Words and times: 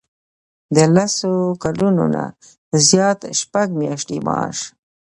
د 0.75 0.77
لس 0.95 1.15
کلونو 1.63 2.03
نه 2.15 2.23
زیات 2.87 3.19
شپږ 3.39 3.67
میاشتې 3.79 4.17
معاش. 4.25 4.57